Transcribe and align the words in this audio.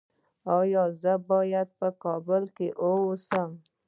ایا 0.57 0.83
زه 1.01 1.13
باید 1.29 1.67
په 1.79 1.87
کابل 2.03 2.43
کې 2.55 2.67
اوسم؟ 2.83 3.49